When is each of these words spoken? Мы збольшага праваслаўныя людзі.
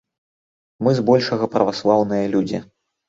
Мы 0.87 0.95
збольшага 0.99 1.49
праваслаўныя 1.57 2.25
людзі. 2.37 2.65